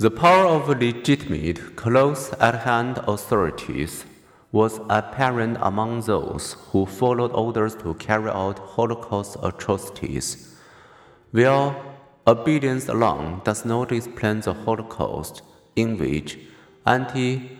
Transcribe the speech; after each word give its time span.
The 0.00 0.12
power 0.12 0.46
of 0.46 0.68
legitimate, 0.68 1.74
close 1.74 2.32
at 2.34 2.60
hand 2.60 3.00
authorities 3.08 4.04
was 4.52 4.78
apparent 4.88 5.58
among 5.60 6.02
those 6.02 6.54
who 6.70 6.86
followed 6.86 7.32
orders 7.32 7.74
to 7.82 7.94
carry 7.94 8.30
out 8.30 8.60
Holocaust 8.60 9.38
atrocities. 9.42 10.56
While 11.32 11.74
obedience 12.28 12.88
alone 12.88 13.40
does 13.42 13.64
not 13.64 13.90
explain 13.90 14.38
the 14.40 14.54
Holocaust, 14.54 15.42
in 15.74 15.98
which 15.98 16.38
anti 16.86 17.58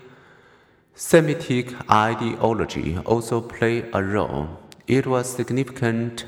Semitic 0.95 1.75
ideology 1.91 2.99
also 2.99 3.41
played 3.41 3.91
a 3.93 4.05
role, 4.05 4.61
it 4.87 5.09
was 5.09 5.29
a 5.29 5.37
significant 5.39 6.25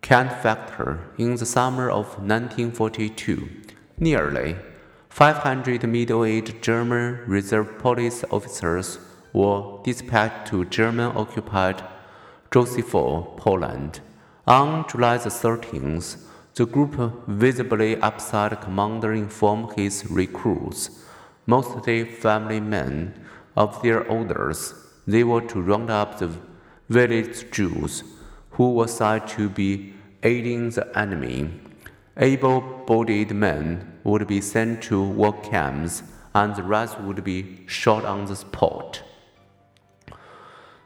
can 0.00 0.28
factor 0.28 1.00
in 1.18 1.34
the 1.34 1.46
summer 1.46 1.90
of 1.90 2.06
1942. 2.20 3.48
Nearly 3.98 4.54
500 5.18 5.82
middle 5.88 6.24
aged 6.24 6.62
German 6.62 7.18
reserve 7.26 7.76
police 7.80 8.22
officers 8.30 9.00
were 9.32 9.80
dispatched 9.82 10.46
to 10.46 10.64
German 10.66 11.10
occupied 11.16 11.82
Józefów, 12.52 13.36
Poland. 13.36 13.98
On 14.46 14.84
July 14.88 15.18
13th, 15.18 16.18
the 16.54 16.64
group 16.64 16.94
visibly 17.26 18.00
upset 18.00 18.60
commander 18.60 19.12
informed 19.12 19.72
his 19.72 20.08
recruits, 20.08 21.04
mostly 21.46 22.04
family 22.04 22.60
men, 22.60 23.12
of 23.56 23.82
their 23.82 24.06
orders. 24.06 24.72
They 25.08 25.24
were 25.24 25.44
to 25.48 25.60
round 25.60 25.90
up 25.90 26.20
the 26.20 26.30
village 26.88 27.50
Jews 27.50 28.04
who 28.50 28.72
were 28.74 28.86
said 28.86 29.26
to 29.36 29.48
be 29.48 29.94
aiding 30.22 30.70
the 30.70 30.96
enemy. 30.96 31.67
Able 32.20 32.60
bodied 32.60 33.32
men 33.32 34.00
would 34.02 34.26
be 34.26 34.40
sent 34.40 34.82
to 34.84 35.04
work 35.08 35.44
camps, 35.44 36.02
and 36.34 36.56
the 36.56 36.64
rest 36.64 37.00
would 37.00 37.22
be 37.22 37.60
shot 37.66 38.04
on 38.04 38.24
the 38.24 38.34
spot. 38.34 39.04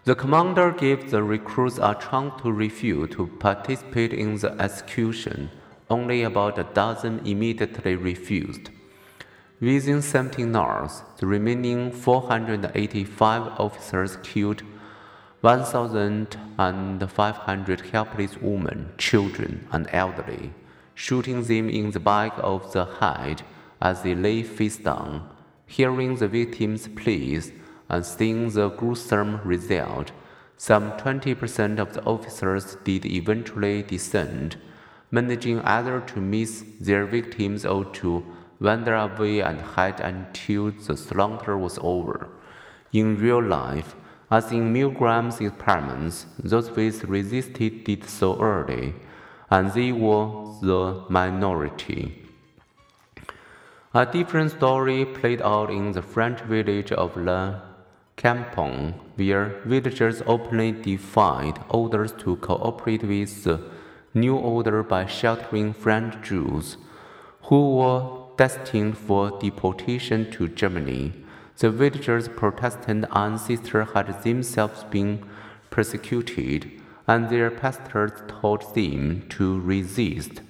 The 0.04 0.14
commander 0.14 0.72
gave 0.72 1.10
the 1.10 1.22
recruits 1.22 1.78
a 1.78 1.94
chance 1.94 2.42
to 2.42 2.52
refuse 2.52 3.14
to 3.14 3.28
participate 3.38 4.12
in 4.12 4.36
the 4.36 4.50
execution. 4.60 5.48
Only 5.88 6.22
about 6.22 6.58
a 6.58 6.64
dozen 6.64 7.20
immediately 7.24 7.96
refused. 7.96 8.68
Within 9.58 10.02
17 10.02 10.54
hours, 10.54 11.02
the 11.16 11.26
remaining 11.26 11.92
485 11.92 13.58
officers 13.58 14.18
killed 14.22 14.62
1,500 15.40 17.80
helpless 17.80 18.36
women, 18.36 18.92
children, 18.98 19.66
and 19.72 19.88
elderly, 19.92 20.52
shooting 20.94 21.42
them 21.44 21.68
in 21.68 21.90
the 21.90 22.00
back 22.00 22.32
of 22.38 22.72
the 22.72 22.84
head 22.84 23.42
as 23.80 24.02
they 24.02 24.14
lay 24.14 24.42
face 24.42 24.76
down. 24.76 25.28
Hearing 25.66 26.16
the 26.16 26.28
victims' 26.28 26.88
pleas, 26.88 27.52
and 27.88 28.04
seeing 28.04 28.50
the 28.50 28.68
gruesome 28.68 29.40
result, 29.44 30.12
some 30.56 30.92
20% 30.92 31.78
of 31.78 31.92
the 31.94 32.04
officers 32.04 32.76
did 32.84 33.04
eventually 33.04 33.82
descend, 33.82 34.56
managing 35.10 35.60
either 35.60 36.00
to 36.00 36.20
miss 36.20 36.64
their 36.80 37.04
victims 37.04 37.66
or 37.66 37.84
to 37.86 38.24
wander 38.60 38.94
away 38.94 39.40
and 39.40 39.60
hide 39.60 40.00
until 40.00 40.70
the 40.70 40.96
slaughter 40.96 41.58
was 41.58 41.78
over. 41.82 42.28
In 42.92 43.18
real 43.18 43.42
life, 43.42 43.96
as 44.30 44.52
in 44.52 44.72
Milgram's 44.72 45.40
experiments, 45.40 46.26
those 46.38 46.70
with 46.70 47.04
resisted 47.04 47.84
did 47.84 48.08
so 48.08 48.40
early, 48.40 48.94
and 49.54 49.70
they 49.72 49.92
were 49.92 50.28
the 50.62 51.04
minority. 51.10 52.02
A 53.92 54.06
different 54.06 54.50
story 54.52 55.04
played 55.04 55.42
out 55.42 55.70
in 55.70 55.92
the 55.92 56.00
French 56.00 56.40
village 56.52 56.90
of 56.92 57.14
Le 57.18 57.62
Chambon, 58.16 58.94
where 59.16 59.60
villagers 59.66 60.22
openly 60.26 60.72
defied 60.72 61.58
orders 61.68 62.12
to 62.12 62.36
cooperate 62.36 63.02
with 63.02 63.44
the 63.44 63.60
new 64.14 64.36
order 64.36 64.82
by 64.82 65.04
sheltering 65.04 65.74
French 65.74 66.14
Jews 66.26 66.78
who 67.42 67.76
were 67.76 68.02
destined 68.38 68.96
for 68.96 69.38
deportation 69.38 70.30
to 70.30 70.48
Germany. 70.48 71.12
The 71.58 71.70
villagers' 71.70 72.28
Protestant 72.28 73.04
ancestors 73.14 73.88
had 73.92 74.22
themselves 74.22 74.84
been 74.84 75.28
persecuted, 75.68 76.81
and 77.12 77.28
their 77.28 77.50
pastors 77.50 78.12
taught 78.28 78.74
them 78.74 78.98
to 79.28 79.46
resist 79.60 80.40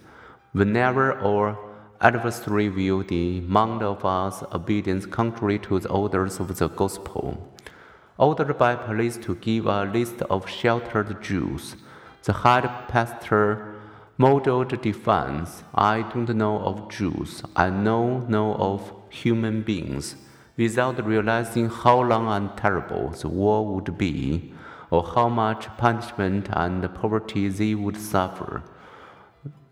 whenever 0.53 1.07
our 1.31 1.59
adversary 2.01 2.69
will 2.69 3.03
demand 3.03 3.83
of 3.83 4.05
us 4.05 4.43
obedience 4.59 5.05
contrary 5.19 5.59
to 5.59 5.81
the 5.81 5.91
orders 6.01 6.39
of 6.41 6.57
the 6.59 6.69
gospel 6.83 7.27
ordered 8.19 8.57
by 8.59 8.77
police 8.77 9.17
to 9.17 9.35
give 9.47 9.67
a 9.67 9.85
list 9.85 10.23
of 10.35 10.49
sheltered 10.49 11.11
Jews. 11.23 11.75
The 12.23 12.33
head 12.33 12.69
pastor 12.89 13.75
modeled 14.17 14.81
defense 14.81 15.65
I 15.75 16.03
don't 16.03 16.33
know 16.43 16.59
of 16.61 16.89
Jews, 16.89 17.43
I 17.57 17.71
know 17.71 18.21
no 18.37 18.55
of 18.55 18.93
human 19.11 19.63
beings, 19.63 20.15
without 20.57 21.05
realizing 21.05 21.69
how 21.69 22.01
long 22.03 22.29
and 22.37 22.57
terrible 22.57 23.09
the 23.11 23.29
war 23.29 23.67
would 23.67 23.99
be, 23.99 24.53
or 24.93 25.03
how 25.15 25.27
much 25.27 25.75
punishment 25.79 26.47
and 26.53 26.95
poverty 26.95 27.49
they 27.49 27.75
would 27.75 27.97
suffer. 27.97 28.63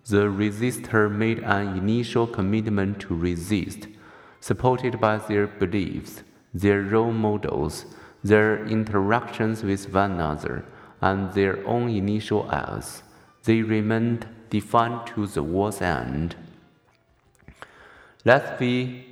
The 0.06 0.24
resistor 0.40 1.12
made 1.12 1.40
an 1.40 1.76
initial 1.76 2.26
commitment 2.26 3.00
to 3.00 3.14
resist, 3.14 3.86
supported 4.40 4.98
by 4.98 5.18
their 5.18 5.46
beliefs, 5.46 6.22
their 6.54 6.80
role 6.80 7.12
models, 7.12 7.84
their 8.24 8.64
interactions 8.64 9.62
with 9.62 9.92
one 9.92 10.12
another, 10.12 10.64
and 11.02 11.30
their 11.34 11.66
own 11.66 11.90
initial 11.90 12.50
acts. 12.50 13.02
They 13.44 13.60
remained 13.60 14.26
defiant 14.48 15.06
to 15.08 15.26
the 15.26 15.42
war's 15.42 15.82
end. 15.82 16.34
Lest 18.24 18.58
we 18.58 19.04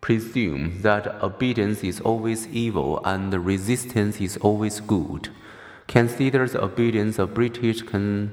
presume 0.00 0.82
that 0.82 1.22
obedience 1.22 1.84
is 1.84 2.00
always 2.00 2.48
evil 2.48 3.00
and 3.04 3.32
resistance 3.32 4.20
is 4.20 4.36
always 4.38 4.80
good. 4.80 5.28
Consider 5.88 6.46
the 6.46 6.62
obedience 6.62 7.18
of 7.18 7.34
British 7.34 7.82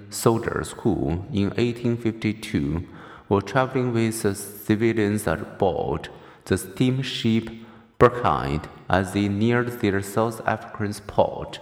soldiers 0.09 0.71
who, 0.79 1.25
in 1.33 1.49
1852, 1.49 2.87
were 3.27 3.41
traveling 3.41 3.93
with 3.93 4.15
civilians 4.37 5.27
aboard 5.27 6.09
the 6.45 6.57
steamship 6.57 7.49
Birkenhead 7.99 8.69
as 8.89 9.13
they 9.13 9.27
neared 9.27 9.81
their 9.81 10.01
South 10.01 10.41
African 10.47 10.93
port. 11.05 11.59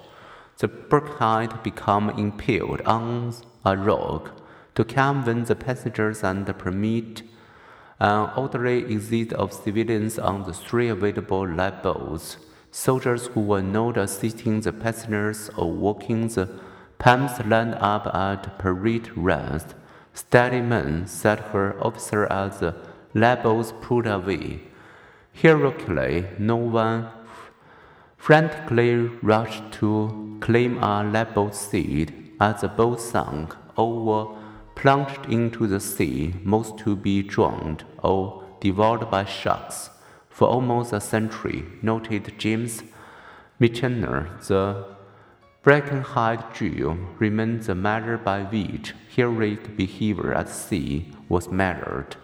The 0.59 0.67
Birkenhead 0.67 1.63
became 1.63 2.09
impaled 2.11 2.81
on 2.81 3.33
a 3.65 3.75
rock 3.75 4.39
to 4.75 4.85
calm 4.85 5.23
the 5.23 5.55
passengers 5.55 6.23
and 6.23 6.45
permit 6.57 7.23
uh, 7.99 8.29
an 8.29 8.43
orderly 8.43 8.85
exit 8.85 9.33
of 9.33 9.51
civilians 9.51 10.19
on 10.19 10.43
the 10.43 10.53
three 10.53 10.89
available 10.89 11.47
lifeboats. 11.47 12.37
Soldiers 12.79 13.25
who 13.33 13.41
were 13.41 13.63
not 13.63 13.97
assisting 13.97 14.61
the 14.61 14.71
passengers 14.71 15.49
or 15.57 15.71
walking 15.71 16.27
the 16.27 16.47
palms 16.99 17.31
lined 17.43 17.73
up 17.79 18.05
at 18.13 18.59
parade 18.59 19.09
rest. 19.17 19.73
Steady 20.13 20.61
men 20.61 21.07
set 21.07 21.39
her 21.53 21.75
officer 21.83 22.31
as 22.31 22.59
the 22.59 22.75
lifeboats 23.15 23.73
pulled 23.81 24.05
away. 24.05 24.61
Heroically, 25.33 26.27
no 26.37 26.57
one 26.57 27.09
frantically 28.15 28.93
rushed 29.23 29.71
to 29.79 30.37
claim 30.39 30.77
a 30.77 31.03
lifeboat 31.03 31.55
seat 31.55 32.11
as 32.39 32.61
the 32.61 32.67
boat 32.67 33.01
sank 33.01 33.55
or 33.75 34.05
were 34.05 34.35
plunged 34.75 35.25
into 35.25 35.65
the 35.65 35.79
sea, 35.79 36.35
most 36.43 36.77
to 36.77 36.95
be 36.95 37.23
drowned 37.23 37.85
or 38.03 38.43
devoured 38.61 39.09
by 39.09 39.25
sharks. 39.25 39.89
For 40.37 40.47
almost 40.47 40.93
a 40.93 41.01
century, 41.01 41.65
noted 41.81 42.37
James 42.37 42.83
Michener, 43.59 44.39
the 44.45 44.85
Birkenhead 45.63 46.53
Jew, 46.53 47.07
remained 47.17 47.63
the 47.63 47.73
measure 47.73 48.19
by 48.19 48.43
which 48.43 48.93
heroic 49.09 49.75
behavior 49.75 50.35
at 50.35 50.49
sea 50.49 51.11
was 51.27 51.49
measured. 51.49 52.17